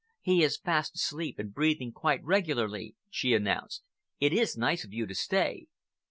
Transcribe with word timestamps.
"He 0.23 0.41
is 0.41 0.57
fast 0.57 0.95
asleep 0.95 1.37
and 1.37 1.53
breathing 1.53 1.91
quite 1.91 2.23
regularly," 2.23 2.95
she 3.11 3.35
announced. 3.35 3.83
"It 4.19 4.33
is 4.33 4.57
nice 4.57 4.83
of 4.83 4.91
you 4.93 5.05
to 5.05 5.13
stay." 5.13 5.67